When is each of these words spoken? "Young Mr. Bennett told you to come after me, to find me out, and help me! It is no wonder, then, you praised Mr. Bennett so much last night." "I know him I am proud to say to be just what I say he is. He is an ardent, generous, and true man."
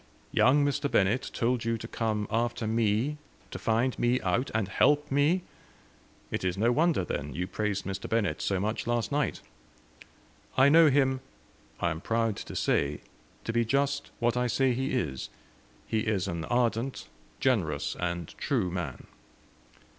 "Young 0.31 0.65
Mr. 0.65 0.89
Bennett 0.89 1.29
told 1.31 1.63
you 1.63 1.77
to 1.77 1.87
come 1.87 2.25
after 2.31 2.65
me, 2.65 3.19
to 3.51 3.59
find 3.59 3.99
me 3.99 4.19
out, 4.21 4.49
and 4.51 4.67
help 4.67 5.11
me! 5.11 5.43
It 6.31 6.43
is 6.43 6.57
no 6.57 6.71
wonder, 6.71 7.05
then, 7.05 7.35
you 7.35 7.45
praised 7.45 7.85
Mr. 7.85 8.09
Bennett 8.09 8.41
so 8.41 8.59
much 8.59 8.87
last 8.87 9.11
night." 9.11 9.41
"I 10.57 10.69
know 10.69 10.89
him 10.89 11.21
I 11.79 11.91
am 11.91 12.01
proud 12.01 12.35
to 12.37 12.55
say 12.55 13.01
to 13.43 13.53
be 13.53 13.63
just 13.63 14.09
what 14.17 14.35
I 14.35 14.47
say 14.47 14.73
he 14.73 14.93
is. 14.95 15.29
He 15.85 15.99
is 15.99 16.27
an 16.27 16.45
ardent, 16.45 17.07
generous, 17.39 17.95
and 17.99 18.29
true 18.39 18.71
man." 18.71 19.05